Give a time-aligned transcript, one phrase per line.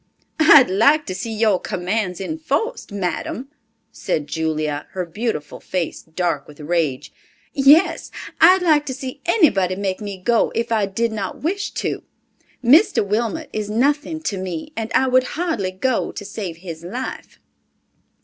[0.39, 3.49] "I'd like to see your commands enforced, Madam,"
[3.91, 7.13] said Julia, her beautiful face dark with rage.
[7.53, 8.09] "Yes,
[8.39, 12.01] I'd like to see anybody make me go if I did not wish to.
[12.63, 13.05] Mr.
[13.05, 17.39] Wilmot is nothing to me, and I would hardly go to save his life."